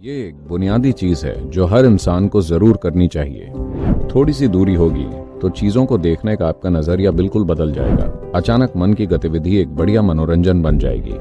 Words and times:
ये 0.00 0.14
एक 0.26 0.34
बुनियादी 0.48 0.90
चीज़ 0.92 1.24
है 1.26 1.48
जो 1.50 1.64
हर 1.66 1.86
इंसान 1.86 2.26
को 2.28 2.40
ज़रूर 2.40 2.76
करनी 2.76 3.06
चाहिए। 3.08 3.46
थोड़ी 4.10 4.32
सी 4.32 4.48
दूरी 4.48 4.74
होगी 4.74 5.06
तो 5.40 5.48
चीज़ों 5.50 5.84
को 5.86 5.98
देखने 5.98 6.34
का 6.36 6.48
आपका 6.48 6.70
नज़रिया 6.70 7.10
बिल्कुल 7.10 7.44
बदल 7.44 7.72
जाएगा। 7.72 8.30
अचानक 8.34 8.76
मन 8.76 8.94
की 8.94 9.06
गतिविधि 9.06 9.56
एक 9.56 9.74
बढ़िया 9.76 10.02
मनोरंजन 10.02 10.62
बन 10.62 10.78
जाएगी। 10.78 11.16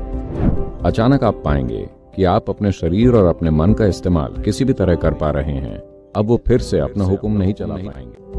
अचानक 0.87 1.23
आप 1.23 1.41
पाएँगे 1.45 1.85
कि 2.15 2.23
आप 2.25 2.49
अपने 2.49 2.71
शरीर 2.71 3.15
और 3.15 3.25
अपने 3.25 3.51
मन 3.51 3.73
का 3.73 3.85
इस्तेमाल 3.85 4.41
किसी 4.45 4.65
भी 4.65 4.73
तरह 4.73 4.95
कर 4.95 5.13
पा 5.13 5.31
रहे 5.31 5.55
हैं। 5.55 5.77
अब 6.15 6.27
वो 6.27 6.41
फिर 6.47 6.59
से 6.59 6.79
अपना 6.79 7.03
हुक्म 7.03 7.31
नहीं 7.31 7.53
चला 7.53 7.75
पाएँगे। 7.75 8.36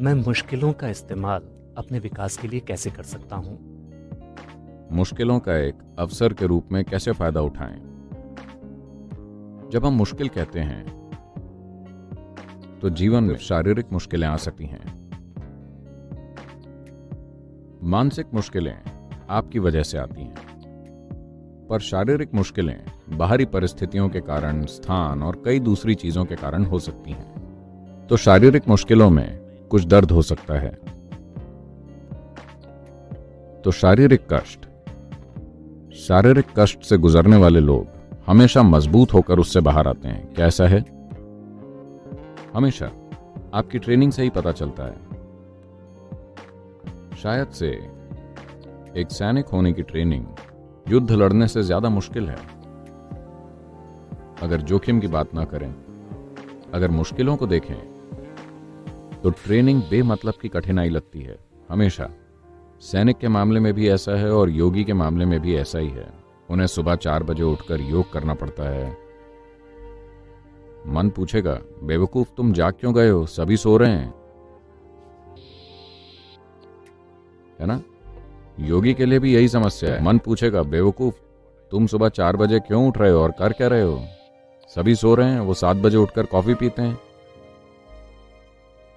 मैं 0.00 0.14
मुश्किलों 0.14 0.72
का 0.72 0.88
इस्तेमाल 0.88 1.42
अपने 1.78 1.98
विकास 1.98 2.36
के 2.36 2.48
लिए 2.48 2.60
कैसे 2.60 2.90
कर 2.90 3.02
सकता 3.02 3.36
हूँ? 3.36 3.58
मुश्किलों 4.92 5.38
का 5.40 5.56
एक 5.56 5.74
अवसर 5.98 6.32
के 6.32 6.46
रूप 6.46 6.68
में 6.72 6.84
कैसे 6.84 7.12
फ़ायदा 7.12 7.40
उठाएँ? 7.40 7.80
जब 9.72 9.80
हम 9.84 9.92
मुश्किल 9.92 10.28
कहते 10.28 10.60
हैं 10.60 11.04
तो 12.82 12.90
जीवन 12.90 13.24
में 13.24 13.36
शारीरिक 13.36 13.86
मुश्किलें 13.92 14.26
आ 14.28 14.36
सकती 14.36 14.66
हैं। 14.66 15.10
मानसिक 17.82 18.26
मुश्किलें 18.34 18.78
आपकी 19.30 19.58
वजह 19.58 19.82
से 19.82 19.98
आती 19.98 20.22
हैं। 20.22 20.36
पर 21.70 21.80
शारीरिक 21.80 22.34
मुश्किलें 22.34 22.84
बाहरी 23.10 23.44
परिस्थितियों 23.44 24.08
के 24.08 24.20
कारण, 24.20 24.66
स्थान 24.66 25.22
और 25.22 25.42
कई 25.44 25.60
दूसरी 25.60 25.94
चीज़ों 25.94 26.24
के 26.24 26.36
कारण 26.36 26.64
हो 26.64 26.78
सकती 26.78 27.10
हैं। 27.10 27.44
तो 28.06 28.16
शारीरिक 28.16 28.68
मुश्किलों 28.68 29.10
में 29.10 29.43
कुछ 29.70 29.84
दर्द 29.84 30.10
हो 30.10 30.22
सकता 30.22 30.58
है। 30.58 30.70
तो 33.62 33.70
शारीरिक 33.70 34.26
कष्ट। 34.32 34.66
शारीरिक 35.96 36.46
कष्ट 36.58 36.82
से 36.82 36.96
गुजरने 36.96 37.36
वाले 37.36 37.60
लोग 37.60 37.86
हमेशा 38.26 38.62
मज़बूत 38.62 39.14
होकर 39.14 39.38
उससे 39.38 39.60
बाहर 39.60 39.88
आते 39.88 40.08
हैं। 40.08 40.34
क्या 40.34 40.46
ऐसा 40.46 40.66
है? 40.66 40.84
हमेशा। 42.54 42.86
आपकी 43.54 43.78
ट्रेनिंग 43.78 44.12
से 44.12 44.22
ही 44.22 44.30
पता 44.30 44.52
चलता 44.52 44.84
है। 44.84 44.96
शायद 47.16 47.48
से 47.48 47.68
एक 49.00 49.06
सैनिक 49.10 49.46
होने 49.46 49.72
की 49.72 49.82
ट्रेनिंग 49.82 50.26
युद्ध 50.88 51.10
लड़ने 51.10 51.48
से 51.48 51.62
ज़्यादा 51.62 51.88
मुश्किल 51.88 52.28
है। 52.28 52.38
अगर 54.42 54.60
जोखिम 54.60 55.00
की 55.00 55.06
बात 55.06 55.34
ना 55.34 55.44
करें, 55.44 55.74
अगर 56.74 56.90
मुश्किलों 56.90 57.36
को 57.36 57.46
देखें 57.46 57.93
तो 59.24 59.30
ट्रेनिंग 59.30 59.82
बेमतलब 59.82 60.34
की 60.42 60.48
कठिनाई 60.48 60.88
लगती 60.88 61.20
है, 61.20 61.38
हमेशा। 61.68 62.10
सैनिक 62.80 63.18
के 63.18 63.28
मामले 63.28 63.60
में 63.60 63.74
भी 63.74 63.88
ऐसा 63.88 64.12
है 64.12 64.32
और 64.32 64.50
योगी 64.50 64.84
के 64.84 64.92
मामले 64.92 65.24
में 65.24 65.40
भी 65.40 65.56
ऐसा 65.56 65.78
ही 65.78 65.88
है। 65.88 66.12
उन्हें 66.50 66.66
सुबह 66.66 66.94
चार 66.94 67.22
बजे 67.22 67.42
उठकर 67.42 67.80
योग 67.80 68.12
करना 68.12 68.34
पड़ता 68.34 68.62
है। 68.62 68.96
मन 70.86 71.08
पूछेगा, 71.08 71.60
बेवकूफ़ 71.82 72.28
तुम 72.36 72.52
जाग 72.52 72.72
क्यों 72.80 72.94
गए 72.94 73.10
हो? 73.10 73.26
सभी 73.26 73.56
सो 73.56 73.76
रहे 73.76 73.92
हैं। 73.92 74.14
है 77.60 77.66
ना? 77.66 77.82
योगी 78.60 78.94
के 78.94 79.06
लिए 79.06 79.18
भी 79.18 79.34
यही 79.34 79.48
समस्या 79.48 79.94
है। 79.94 80.02
मन 80.02 80.18
पूछेगा, 80.18 80.62
बेवकूफ़ 80.62 81.14
तुम 81.70 81.86
सुबह 81.86 82.08
चार 82.08 82.36
बजे 82.36 82.60
क्यों 82.60 82.88
उठ 82.88 82.98
रहे 82.98 83.10
हो 83.10 83.20
और 83.20 83.30
कर 83.30 83.52
क्या 83.52 83.68
रहे 83.68 83.82
हो? 83.82 84.04
सभी 84.68 84.94
सो 84.94 85.14
रहे 85.14 85.30
हैं, 85.30 85.40
वो 85.40 85.54
सात 85.54 85.76
बजे 85.76 85.96
उठकर 85.96 86.26
कॉफ़ी 86.26 86.54
पीते 86.54 86.82
हैं। 86.82 87.03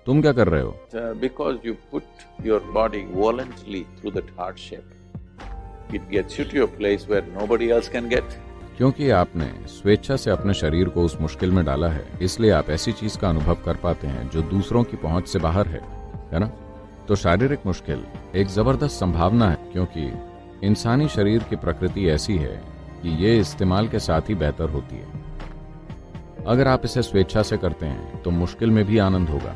तुम 0.07 0.21
क्या 0.21 0.31
कर 0.33 0.47
रहे 0.47 0.61
हो? 0.61 0.73
Because 1.21 1.65
you 1.67 1.73
put 1.93 2.03
your 2.43 2.59
body 2.75 2.99
voluntarily 3.15 3.81
through 3.95 4.13
that 4.17 4.29
hardship, 4.37 4.83
it 5.97 6.05
gets 6.11 6.37
you 6.39 6.45
to 6.51 6.61
a 6.65 6.67
place 6.75 7.03
where 7.09 7.25
nobody 7.33 7.67
else 7.77 7.89
can 7.95 8.07
get. 8.13 8.37
क्योंकि 8.77 9.09
आपने 9.09 9.45
स्वेच्छा 9.69 10.15
से 10.15 10.31
अपने 10.31 10.53
शरीर 10.53 10.89
को 10.89 11.03
उस 11.03 11.17
मुश्किल 11.21 11.51
में 11.51 11.63
डाला 11.65 11.87
है 11.89 12.05
इसलिए 12.21 12.51
आप 12.51 12.69
ऐसी 12.69 12.91
चीज़ 12.91 13.17
का 13.19 13.29
अनुभव 13.29 13.57
कर 13.65 13.75
पाते 13.83 14.07
हैं 14.07 14.29
जो 14.29 14.41
दूसरों 14.53 14.83
की 14.83 14.97
पहुँच 14.97 15.27
से 15.27 15.39
बाहर 15.39 15.67
है 15.67 15.81
है 16.33 16.39
ना? 16.39 16.51
तो 17.07 17.15
शारीरिक 17.15 17.65
मुश्किल 17.65 18.05
एक 18.35 18.47
ज़बरदस्त 18.47 18.99
संभावना 18.99 19.49
है 19.49 19.59
क्योंकि 19.73 20.11
इंसानी 20.67 21.07
शरीर 21.09 21.43
की 21.49 21.55
प्रकृति 21.55 22.07
ऐसी 22.09 22.37
है 22.37 22.55
कि 23.01 23.23
ये 23.25 23.37
इस्तेमाल 23.39 23.87
के 23.87 23.99
साथ 23.99 24.29
ही 24.29 24.35
बेहतर 24.35 24.69
होती 24.69 24.95
है। 24.95 25.25
अगर 26.47 26.67
आप 26.67 26.85
इसे 26.85 27.01
स्वेच्छा 27.03 27.41
से 27.43 27.57
करते 27.57 27.85
हैं 27.85 28.21
तो 28.23 28.31
मुश्किल 28.31 28.71
में 28.71 28.85
भी 28.85 28.97
आनंद 28.97 29.29
होगा। 29.29 29.55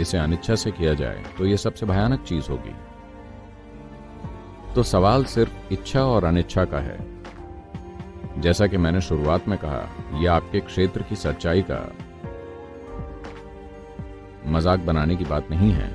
इसे 0.00 0.18
अनिच्छा 0.18 0.54
से 0.54 0.70
किया 0.70 0.94
जाए 0.94 1.22
तो 1.38 1.46
यह 1.46 1.56
सबसे 1.56 1.86
भयानक 1.86 2.22
चीज़ 2.24 2.50
होगी। 2.50 2.74
तो 4.74 4.82
सवाल 4.82 5.24
सिर्फ़ 5.24 5.72
इच्छा 5.72 6.04
और 6.04 6.24
अनिच्छा 6.24 6.64
का 6.64 6.78
है। 6.78 6.98
जैसा 8.38 8.66
कि 8.66 8.76
मैंने 8.76 9.00
शुरुआत 9.00 9.48
में 9.48 9.58
कहा 9.58 9.88
यह 10.14 10.32
आपके 10.32 10.60
क्षेत्र 10.60 11.02
की 11.02 11.16
सच्चाई 11.16 11.62
का 11.70 11.80
मज़ाक 14.46 14.80
बनाने 14.80 15.16
की 15.16 15.24
बात 15.24 15.50
नहीं 15.50 15.70
है। 15.72 15.90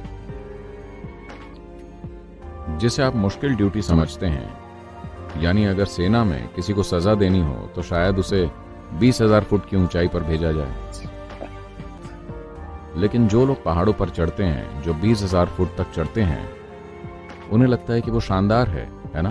जिसे 2.77 3.03
आप 3.03 3.15
मुश्किल 3.15 3.55
ड्यूटी 3.55 3.81
समझते 3.81 4.25
हैं, 4.25 5.41
यानी 5.41 5.65
अगर 5.65 5.85
सेना 5.87 6.23
में 6.23 6.47
किसी 6.47 6.73
को 6.73 6.83
सजा 6.83 7.13
देनी 7.15 7.41
हो 7.41 7.69
तो 7.75 7.81
शायद 7.83 8.19
उसे 8.19 8.49
बीस 8.93 9.21
हज़ार 9.21 9.43
फुट 9.43 9.69
की 9.69 9.77
ऊंचाई 9.77 10.07
पर 10.07 10.23
भेजा 10.23 10.51
जाए। 10.51 11.06
लेकिन 12.97 13.27
जो 13.27 13.45
लोग 13.45 13.63
पहाड़ों 13.63 13.93
पर 13.93 14.09
चढ़ते 14.09 14.43
हैं, 14.43 14.81
जो 14.81 14.93
बीस 14.93 15.23
हज़ार 15.23 15.45
फुट 15.47 15.75
तक 15.77 15.91
चढ़ते 15.91 16.21
हैं, 16.21 16.47
उन्हें 17.51 17.67
लगता 17.69 17.93
है 17.93 18.01
कि 18.01 18.11
वो 18.11 18.19
शानदार 18.19 18.69
है 18.69 18.85
है 19.15 19.21
ना? 19.21 19.29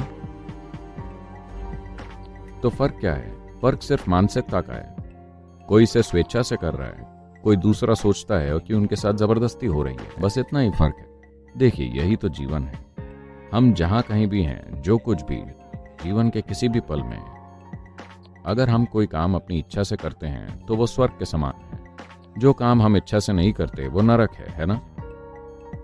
तो 2.63 2.71
फ़र्क 2.71 2.97
क्या 3.01 3.15
है? 3.15 3.35
फ़र्क 3.61 3.83
सिर्फ़ 3.83 4.09
मानसिकता 4.11 4.61
का 4.61 4.73
है। 4.73 4.95
कोई 5.69 5.83
इसे 5.83 6.03
स्वेच्छा 6.03 6.43
से 6.43 6.57
कर 6.57 6.75
रहा 6.75 6.89
है, 6.89 7.41
कोई 7.45 7.57
दूसरा 7.57 7.95
सोचता 7.95 8.39
है 8.39 8.59
कि 8.59 8.75
उनके 8.75 8.97
साथ 8.97 9.15
ज़बरदस्ती 9.15 9.67
हो 9.67 9.83
रही 9.83 9.97
है। 9.97 10.23
बस 10.23 10.39
इतना 10.39 10.61
ही 10.61 10.71
फ़र्क 10.71 10.97
है। 10.99 11.07
देखिए, 11.57 11.87
यही 11.93 12.17
तो 12.17 12.29
जीवन 12.31 12.63
है। 12.63 12.85
हम 13.53 13.73
जहाँ 13.73 14.03
कहीं 14.03 14.27
भी 14.27 14.43
हैं, 14.43 14.83
जो 14.83 14.99
कुछ 14.99 15.23
भी, 15.23 15.41
जीवन 16.03 16.31
के 16.31 16.41
किसी 16.43 16.69
भी 16.69 16.81
पल 16.81 17.03
में, 17.03 17.19
अगर 18.47 18.71
हम 18.71 18.85
कोई 18.85 19.07
काम 19.07 19.35
अपनी 19.35 19.59
इच्छा 19.59 19.83
से 19.83 19.97
करते 19.97 20.27
हैं 20.27 20.67
तो 20.67 20.77
वो 20.77 20.87
स्वर्ग 20.87 21.13
के 21.19 21.25
समान 21.25 21.53
है। 21.63 21.86
जो 22.39 22.53
काम 22.53 22.83
हम 22.83 22.97
इच्छा 22.97 23.19
से 23.19 23.33
नहीं 23.33 23.53
करते, 23.53 23.87
वो 23.89 24.03
नरक 24.03 24.33
है 24.33 24.49
है 24.51 24.67
ना? 24.67 24.81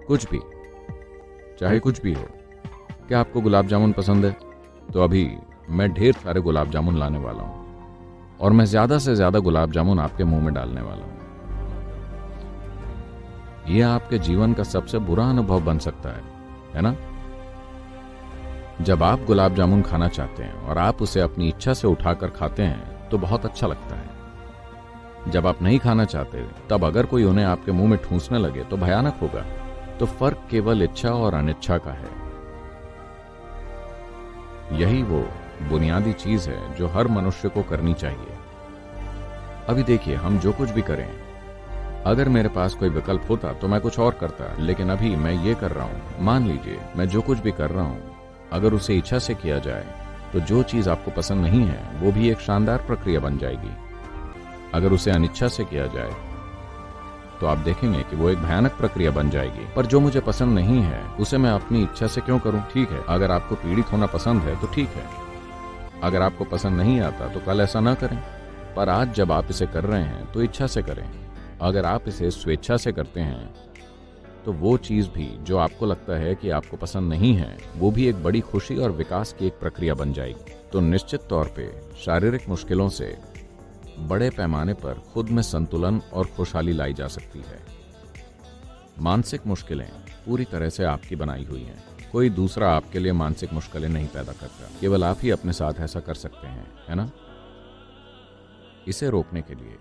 कुछ 0.08 0.28
भी, 0.30 0.40
चाहे 1.60 1.78
कुछ 1.78 2.02
भी 2.02 2.12
हो। 2.14 2.26
क्या 3.08 3.20
आपको 3.20 3.40
गुलाब 3.40 3.66
जामुन 3.66 3.92
पसंद 3.92 4.24
है? 4.24 4.36
तो 4.92 5.02
अभी 5.02 5.30
मैं 5.70 5.92
ढेर 5.94 6.14
सारे 6.14 6.40
गुलाब 6.40 6.70
जामुन 6.70 6.98
लाने 6.98 7.18
वाला 7.18 7.42
हूँ। 7.42 7.60
और 8.40 8.52
मैं 8.52 8.64
ज़्यादा 8.64 8.98
से 8.98 9.14
ज़्यादा 9.14 9.38
गुलाब 9.38 9.72
जामुन 9.72 10.00
आपके 10.00 10.24
मुँह 10.24 10.42
में 10.42 10.52
डालने 10.54 10.80
वाला 10.80 11.04
हूँ। 11.04 11.20
यह 13.68 13.88
आपके 13.88 14.18
जीवन 14.18 14.54
का 14.54 14.62
सबसे 14.64 14.98
बुरा 15.00 15.28
अनुभव 15.30 15.60
बन 15.60 15.78
सकता 15.78 16.08
है 16.08 16.22
है 16.74 16.82
ना? 16.82 16.94
जब 18.80 19.02
आप 19.02 19.24
गुलाब 19.24 19.54
जामुन 19.54 19.82
खाना 19.82 20.08
चाहते 20.08 20.42
हैं 20.42 20.54
और 20.60 20.78
आप 20.78 21.02
उसे 21.02 21.20
अपनी 21.20 21.48
इच्छा 21.48 21.74
से 21.74 21.88
उठाकर 21.88 22.30
खाते 22.30 22.62
हैं 22.62 23.08
तो 23.08 23.18
बहुत 23.18 23.44
अच्छा 23.44 23.66
लगता 23.66 23.96
है। 23.96 24.01
जब 25.28 25.46
आप 25.46 25.62
नहीं 25.62 25.78
खाना 25.78 26.04
चाहते, 26.04 26.44
तब 26.70 26.84
अगर 26.84 27.06
कोई 27.06 27.24
उन्हें 27.24 27.44
आपके 27.44 27.72
मुँह 27.72 27.88
में 27.90 27.98
ठूंसने 28.04 28.38
लगे 28.38 28.64
तो 28.64 28.76
भयानक 28.76 29.18
होगा। 29.22 29.44
तो 29.98 30.06
फ़र्क 30.08 30.46
केवल 30.50 30.82
इच्छा 30.82 31.10
और 31.10 31.34
अनिच्छा 31.34 31.78
का 31.78 31.92
है। 31.92 32.10
यही 34.72 35.02
वो 35.02 35.24
बुनियादी 35.68 36.12
चीज़ 36.14 36.48
है 36.50 36.74
जो 36.76 36.88
हर 36.88 37.08
मनुष्य 37.08 37.48
को 37.48 37.62
करनी 37.62 37.94
चाहिए। 37.94 38.36
अभी 39.68 39.82
देखिए, 39.82 40.14
हम 40.14 40.38
जो 40.38 40.52
कुछ 40.52 40.70
भी 40.70 40.82
करें, 40.82 41.08
अगर 42.06 42.28
मेरे 42.28 42.48
पास 42.48 42.74
कोई 42.74 42.88
विकल्प 42.88 43.26
होता 43.30 43.52
तो 43.52 43.68
मैं 43.68 43.80
कुछ 43.80 43.98
और 43.98 44.14
करता, 44.20 44.54
लेकिन 44.58 44.90
अभी 44.90 45.14
मैं 45.16 45.32
ये 45.44 45.54
कर 45.54 45.70
रहा 45.70 45.84
हूँ। 45.84 46.24
मान 46.24 46.46
लीजिए, 46.46 46.78
मैं 46.96 47.08
जो 47.08 47.20
कुछ 47.22 47.38
भी 47.38 47.52
कर 47.52 47.70
रहा 47.70 47.84
हूँ, 47.84 48.16
अगर 48.52 48.72
उसे 48.74 48.96
इच्छा 48.96 49.18
से 49.18 49.34
किया 49.34 49.58
जाए 49.58 49.84
तो 50.32 50.40
जो 50.40 50.62
चीज़ 50.64 50.88
आपको 50.90 51.10
पसंद 51.10 51.44
नहीं 51.44 51.64
है, 51.64 51.80
वो 52.00 52.12
भी 52.12 52.30
एक 52.30 52.40
शानदार 52.40 52.84
प्रक्रिया 52.86 53.20
बन 53.20 53.38
जाएगी। 53.38 53.70
अगर 54.74 54.92
उसे 54.92 55.10
अनिच्छा 55.10 55.48
से 55.48 55.64
किया 55.64 55.86
जाए 55.86 56.14
तो 57.40 57.46
आप 57.46 57.58
देखेंगे 57.58 58.02
कि 58.02 58.16
वो 58.16 58.28
एक 58.30 58.38
भयानक 58.38 58.72
प्रक्रिया 58.72 59.10
बन 59.10 59.30
जाएगी। 59.30 59.66
पर 59.76 59.86
जो 59.86 60.00
मुझे 60.00 60.20
पसंद 60.20 60.54
नहीं 60.54 60.80
है, 60.80 61.00
उसे 61.20 61.38
मैं 61.38 61.50
अपनी 61.50 61.82
इच्छा 61.82 62.06
से 62.06 62.20
क्यों 62.20 62.38
करूँ? 62.38 62.62
ठीक 62.72 62.90
है, 62.90 63.02
अगर 63.08 63.30
आपको 63.30 63.54
पीड़ित 63.54 63.92
होना 63.92 64.06
पसंद 64.08 64.42
है 64.42 64.60
तो 64.60 64.66
ठीक 64.66 64.88
है। 64.88 65.06
अगर 66.02 66.22
आपको 66.22 66.44
पसंद 66.44 66.76
नहीं 66.76 67.00
आता 67.00 67.28
तो 67.28 67.40
कल 67.40 67.60
ऐसा 67.60 67.80
ना 67.80 67.94
करें। 67.94 68.22
पर 68.76 68.88
आज 68.88 69.14
जब 69.14 69.32
आप 69.32 69.50
इसे 69.50 69.66
कर 69.66 69.84
रहे 69.84 70.02
हैं 70.02 70.30
तो 70.32 70.42
इच्छा 70.42 70.66
से 70.66 70.82
करें। 70.82 71.08
अगर 71.60 71.86
आप 71.86 72.08
इसे 72.08 72.30
स्वेच्छा 72.30 72.76
से 72.76 72.92
करते 72.92 73.20
हैं 73.20 73.54
तो 74.44 74.52
वो 74.52 74.76
चीज़ 74.78 75.08
भी 75.08 75.26
जो 75.40 75.58
आपको 75.58 75.86
लगता 75.86 76.18
है 76.18 76.34
कि 76.34 76.50
आपको 76.50 76.76
पसंद 76.76 77.08
नहीं 77.08 77.34
है, 77.34 77.56
वो 77.76 77.90
भी 77.90 78.06
एक 78.06 78.22
बड़ी 78.22 78.40
खुशी 78.42 78.76
और 78.76 78.90
विकास 78.92 79.34
की 79.38 79.46
एक 79.46 79.58
प्रक्रिया 79.60 79.94
बन 79.94 80.12
जाएगी। 80.12 80.54
तो 80.72 80.80
निश्चित 80.80 81.20
तौर 81.30 81.52
पे 81.56 81.70
शारीरिक 81.96 82.48
मुश्किलों 82.48 82.88
से 82.88 83.16
बड़े 83.98 84.30
पैमाने 84.30 84.74
पर 84.74 84.94
खुद 84.94 85.28
में 85.28 85.42
संतुलन 85.42 86.02
और 86.12 86.26
खुशहाली 86.26 86.72
लाई 86.72 86.94
जा 86.94 87.08
सकती 87.08 87.38
है। 87.38 87.66
मानसिक 88.98 89.46
मुश्किलें 89.46 89.90
पूरी 90.26 90.44
तरह 90.44 90.68
से 90.68 90.84
आपकी 90.84 91.16
बनाई 91.16 91.44
हुई 91.44 91.62
हैं। 91.62 92.10
कोई 92.12 92.30
दूसरा 92.30 92.72
आपके 92.72 92.98
लिए 92.98 93.12
मानसिक 93.12 93.52
मुश्किलें 93.52 93.88
नहीं 93.88 94.06
पैदा 94.06 94.32
करता। 94.32 94.70
केवल 94.80 95.04
आप 95.04 95.18
ही 95.22 95.30
अपने 95.30 95.52
साथ 95.52 95.72
ऐसा 95.78 96.00
कर 96.00 96.14
सकते 96.14 96.46
हैं, 96.46 96.72
है 96.88 96.94
ना? 96.94 97.10
इसे 98.88 99.10
रोकने 99.10 99.42
के 99.42 99.54
लिए, 99.54 99.76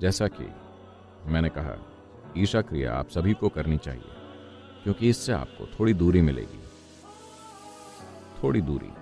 जैसा 0.00 0.28
कि 0.28 0.52
मैंने 1.26 1.48
कहा, 1.48 1.86
ईशा 2.38 2.60
क्रिया 2.60 2.94
आप 2.94 3.08
सभी 3.08 3.34
को 3.34 3.48
करनी 3.48 3.78
चाहिए, 3.78 4.10
क्योंकि 4.82 5.08
इससे 5.08 5.32
आपको 5.32 5.68
थोड़ी 5.80 5.94
दूरी 5.94 6.22
मिलेगी। 6.22 6.62
थोड़ी 8.42 8.60
दूरी। 8.60 9.01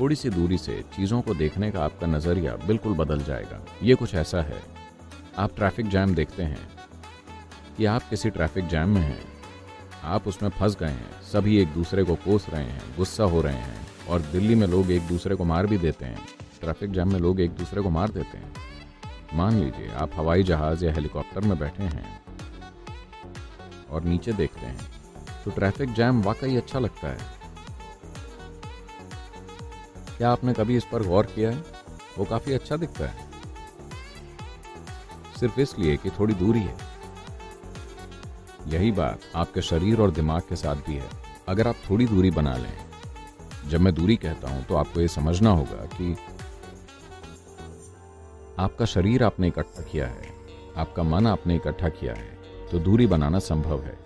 थोड़ी 0.00 0.16
सी 0.16 0.30
दूरी 0.30 0.58
से 0.58 0.84
चीज़ों 0.96 1.20
को 1.22 1.34
देखने 1.34 1.70
का 1.70 1.84
आपका 1.84 2.06
नज़रिया 2.06 2.56
बिल्कुल 2.56 2.94
बदल 2.94 3.18
जाएगा। 3.18 3.60
ये 3.82 3.94
कुछ 3.94 4.14
ऐसा 4.14 4.42
है। 4.42 4.62
आप 5.38 5.56
ट्रैफ़िक 5.56 5.88
जैम 5.88 6.14
देखते 6.14 6.42
हैं। 6.42 6.68
कि 7.76 7.84
आप 7.84 8.02
किसी 8.10 8.30
ट्रैफ़िक 8.30 8.66
जैम 8.66 8.88
में 8.88 9.00
हैं। 9.00 9.22
आप 10.04 10.28
उसमें 10.28 10.50
फंस 10.50 10.76
गए 10.76 10.88
हैं। 10.88 11.22
सभी 11.22 11.56
एक 11.58 11.68
दूसरे 11.68 12.04
को 12.04 12.14
कोस 12.14 12.48
रहे 12.50 12.64
हैं, 12.64 12.96
गुस्सा 12.96 13.24
हो 13.24 13.40
रहे 13.40 13.54
हैं 13.54 13.86
और 14.08 14.20
दिल्ली 14.22 14.54
में 14.54 14.66
लोग 14.66 14.90
एक 14.90 15.02
दूसरे 15.02 15.34
को 15.34 15.44
मार 15.44 15.66
भी 15.66 15.78
देते 15.78 16.04
हैं। 16.04 16.26
ट्रैफ़िक 16.60 16.92
जैम 16.92 17.12
में 17.12 17.20
लोग 17.20 17.40
एक 17.40 17.50
दूसरे 17.50 17.82
को 17.82 17.90
मार 17.90 18.10
देते 18.10 18.38
हैं। 18.38 18.52
मान 19.34 19.54
लीजिए 19.54 19.88
आप 19.88 20.10
हवाई 20.14 20.42
जहाज़ 20.42 20.84
या 20.84 20.92
हेलीकॉप्टर 20.92 21.40
में 21.40 21.58
बैठे 21.58 21.82
हैं 21.82 22.20
और 23.90 24.04
नीचे 24.04 24.32
देखते 24.32 24.66
हैं 24.66 24.78
तो 25.44 25.50
ट्रैफ़िक 25.50 25.92
जैम 25.92 26.22
वाकई 26.22 26.56
अच्छा 26.56 26.78
लगता 26.78 27.08
है। 27.08 27.33
क्या 30.18 30.30
आपने 30.30 30.52
कभी 30.54 30.76
इस 30.76 30.84
पर 30.84 31.02
गौर 31.02 31.26
किया 31.26 31.50
है? 31.50 31.62
वो 32.18 32.24
काफ़ी 32.24 32.52
अच्छा 32.52 32.76
दिखता 32.76 33.06
है। 33.06 33.32
सिर्फ़ 35.40 35.60
इसलिए 35.60 35.96
कि 35.96 36.10
थोड़ी 36.10 36.34
दूरी 36.34 36.60
है। 36.60 36.76
यही 38.68 38.90
बात 38.92 39.20
आपके 39.36 39.62
शरीर 39.62 40.00
और 40.00 40.10
दिमाग 40.10 40.42
के 40.48 40.56
साथ 40.56 40.76
भी 40.76 40.94
है। 40.94 41.08
अगर 41.48 41.68
आप 41.68 41.76
थोड़ी 41.90 42.06
दूरी 42.06 42.30
बना 42.30 42.56
लें, 42.56 42.72
जब 43.68 43.80
मैं 43.80 43.94
दूरी 43.94 44.16
कहता 44.16 44.50
हूँ 44.50 44.64
तो 44.64 44.74
आपको 44.74 45.00
यह 45.00 45.06
समझना 45.06 45.50
होगा 45.50 45.84
कि 45.94 46.16
आपका 48.58 48.84
शरीर 48.84 49.22
आपने 49.22 49.48
इकट्ठा 49.48 49.82
किया 49.82 50.06
है, 50.06 50.32
आपका 50.76 51.02
मन 51.02 51.26
आपने 51.26 51.56
इकट्ठा 51.56 51.88
किया 51.90 52.14
है 52.14 52.68
तो 52.70 52.78
दूरी 52.78 53.06
बनाना 53.06 53.38
संभव 53.40 53.82
है। 53.82 53.98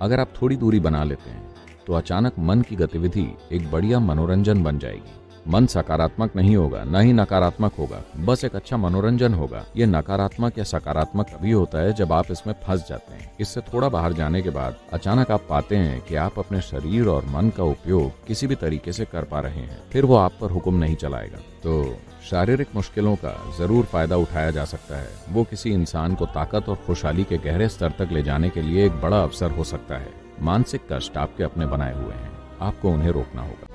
अगर 0.00 0.20
आप 0.20 0.32
थोड़ी 0.42 0.56
दूरी 0.56 0.80
बना 0.80 1.02
लेते 1.04 1.30
हैं 1.30 1.54
तो 1.86 1.94
अचानक 1.94 2.38
मन 2.40 2.62
की 2.62 2.76
गतिविधि 2.76 3.28
एक 3.52 3.70
बढ़िया 3.72 3.98
मनोरंजन 4.00 4.62
बन 4.62 4.78
जाएगी। 4.78 5.22
मन 5.46 5.66
सकारात्मक 5.66 6.34
नहीं 6.36 6.54
होगा, 6.56 6.82
न 6.84 7.00
ही 7.00 7.12
नकारात्मक 7.12 7.72
होगा, 7.72 8.00
बस 8.18 8.42
एक 8.44 8.54
अच्छा 8.56 8.76
मनोरंजन 8.76 9.34
होगा। 9.34 9.64
ये 9.76 9.86
नकारात्मक 9.86 10.58
या 10.58 10.64
सकारात्मक 10.64 11.26
तभी 11.26 11.52
होता 11.52 11.78
है 11.78 11.92
जब 11.92 12.12
आप 12.12 12.30
इसमें 12.30 12.54
फंस 12.64 12.86
जाते 12.88 13.14
हैं। 13.14 13.30
इससे 13.40 13.60
थोड़ा 13.62 13.88
बाहर 13.88 14.12
जाने 14.12 14.40
के 14.42 14.50
बाद 14.50 14.76
अचानक 14.92 15.30
आप 15.30 15.46
पाते 15.50 15.76
हैं 15.76 16.00
कि 16.00 16.16
आप 16.16 16.38
अपने 16.38 16.60
शरीर 16.62 17.08
और 17.08 17.26
मन 17.26 17.52
का 17.56 17.64
उपयोग 17.66 18.26
किसी 18.26 18.46
भी 18.46 18.54
तरीके 18.56 18.92
से 18.92 19.04
कर 19.04 19.24
पा 19.24 19.40
रहे 19.40 19.60
हैं, 19.60 19.78
फिर 19.92 20.04
वो 20.04 20.16
आप 20.16 20.32
पर 20.40 20.50
हुक्म 20.50 20.74
नहीं 20.74 20.96
चलाएगा। 20.96 21.38
तो 21.62 21.96
शारीरिक 22.30 22.68
मुश्किलों 22.76 23.16
का 23.16 23.34
ज़रूर 23.58 23.84
फ़ायदा 23.84 24.16
उठाया 24.16 24.50
जा 24.50 24.64
सकता 24.66 24.96
है। 24.96 25.08
वो 25.30 25.44
किसी 25.44 25.70
इंसान 25.72 26.14
को 26.14 26.26
ताकत 26.26 26.68
और 26.68 26.82
खुशहाली 26.86 27.24
के 27.24 27.38
गहरे 27.40 27.68
स्तर 27.68 27.92
तक 27.98 28.12
ले 28.12 28.22
जाने 28.22 28.50
के 28.50 28.62
लिए 28.62 28.86
एक 28.86 29.00
बड़ा 29.02 29.22
अवसर 29.22 29.50
हो 29.50 29.64
सकता 29.64 29.98
है। 29.98 30.25
मानसिक 30.40 30.80
कष्ट 30.92 31.16
आपके 31.16 31.44
अपने 31.44 31.66
बनाए 31.66 31.94
हुए 31.94 32.14
हैं। 32.14 32.58
आपको 32.60 32.90
उन्हें 32.90 33.10
रोकना 33.10 33.42
होगा। 33.42 33.65